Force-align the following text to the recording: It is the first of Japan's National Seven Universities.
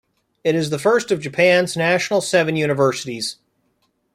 It 0.43 0.55
is 0.55 0.71
the 0.71 0.79
first 0.79 1.11
of 1.11 1.21
Japan's 1.21 1.77
National 1.77 2.21
Seven 2.21 2.55
Universities. 2.55 3.37